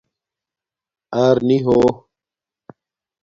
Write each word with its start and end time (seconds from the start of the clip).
اَرنی 1.21 1.57
ہو 1.65 1.77